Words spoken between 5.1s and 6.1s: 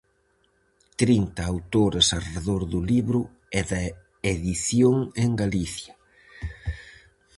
en Galicia.